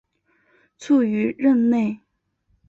[0.79, 1.99] 卒于任内。